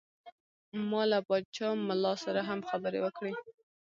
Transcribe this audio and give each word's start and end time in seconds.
ما 0.89 1.01
له 1.11 1.19
پاچا 1.27 1.69
ملا 1.87 2.13
سره 2.23 2.41
هم 2.49 2.59
خبرې 2.69 2.99
وکړې. 3.01 3.33